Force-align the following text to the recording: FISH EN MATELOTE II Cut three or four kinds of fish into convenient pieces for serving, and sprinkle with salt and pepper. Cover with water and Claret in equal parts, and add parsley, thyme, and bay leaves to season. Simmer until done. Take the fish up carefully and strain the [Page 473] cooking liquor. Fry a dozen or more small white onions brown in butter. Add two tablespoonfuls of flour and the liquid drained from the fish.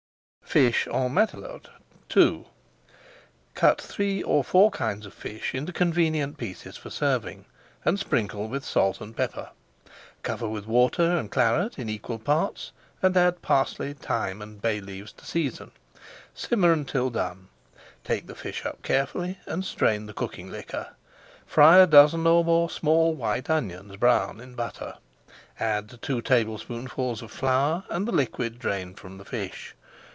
FISH 0.51 0.85
EN 0.89 1.13
MATELOTE 1.13 1.69
II 2.13 2.45
Cut 3.55 3.79
three 3.79 4.21
or 4.21 4.43
four 4.43 4.69
kinds 4.69 5.05
of 5.05 5.13
fish 5.13 5.55
into 5.55 5.71
convenient 5.71 6.37
pieces 6.37 6.75
for 6.75 6.89
serving, 6.89 7.45
and 7.85 7.97
sprinkle 7.97 8.49
with 8.49 8.65
salt 8.65 8.99
and 8.99 9.15
pepper. 9.15 9.51
Cover 10.23 10.49
with 10.49 10.67
water 10.67 11.15
and 11.15 11.31
Claret 11.31 11.79
in 11.79 11.87
equal 11.87 12.19
parts, 12.19 12.73
and 13.01 13.15
add 13.15 13.41
parsley, 13.41 13.93
thyme, 13.93 14.41
and 14.41 14.61
bay 14.61 14.81
leaves 14.81 15.13
to 15.13 15.25
season. 15.25 15.71
Simmer 16.33 16.73
until 16.73 17.09
done. 17.09 17.47
Take 18.03 18.27
the 18.27 18.35
fish 18.35 18.65
up 18.65 18.83
carefully 18.83 19.37
and 19.45 19.63
strain 19.63 20.05
the 20.05 20.13
[Page 20.13 20.31
473] 20.49 20.49
cooking 20.49 20.51
liquor. 20.51 20.95
Fry 21.45 21.77
a 21.77 21.87
dozen 21.87 22.27
or 22.27 22.43
more 22.43 22.69
small 22.69 23.13
white 23.13 23.49
onions 23.49 23.95
brown 23.95 24.41
in 24.41 24.55
butter. 24.55 24.95
Add 25.61 25.99
two 26.01 26.21
tablespoonfuls 26.21 27.21
of 27.21 27.31
flour 27.31 27.85
and 27.89 28.05
the 28.05 28.11
liquid 28.11 28.59
drained 28.59 28.99
from 28.99 29.17
the 29.17 29.23
fish. 29.23 29.75